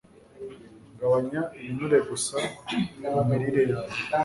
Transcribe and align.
gabanya 0.99 1.41
ibinure 1.59 1.97
gusa 2.09 2.35
mu 3.13 3.21
mirire 3.27 3.61
yawe 3.71 3.93